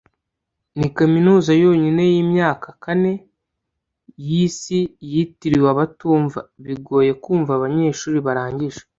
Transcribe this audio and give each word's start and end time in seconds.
Ni 0.77 0.87
kaminuza 0.97 1.51
yonyine 1.63 2.03
yimyaka 2.13 2.67
kane 2.83 3.13
yisi 4.27 4.79
yitiriwe 5.11 5.67
abatumva 5.73 6.39
& 6.53 6.63
bigoye 6.65 7.11
kumva 7.23 7.51
abanyeshuri 7.57 8.17
barangije 8.27 8.81